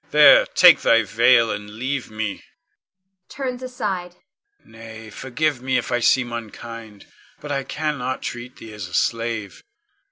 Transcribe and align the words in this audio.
There, 0.09 0.47
take 0.55 0.79
thy 0.81 1.03
veil, 1.03 1.51
and 1.51 1.75
leave 1.75 2.09
me 2.09 2.41
[turns 3.29 3.61
aside]. 3.61 4.15
Nay, 4.65 5.11
forgive 5.11 5.61
me 5.61 5.77
if 5.77 5.91
I 5.91 5.99
seem 5.99 6.33
unkind, 6.33 7.05
but 7.39 7.51
I 7.51 7.61
cannot 7.63 8.23
treat 8.23 8.55
thee 8.55 8.73
as 8.73 8.87
a 8.87 8.95
slave. 8.95 9.61